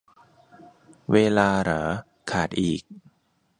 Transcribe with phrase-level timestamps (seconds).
[1.11, 1.85] เวลา เหรอ
[2.31, 2.81] ขาดอีก